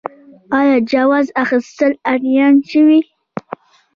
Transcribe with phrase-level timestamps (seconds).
[0.59, 2.99] آیا د جواز اخیستل آنلاین شوي؟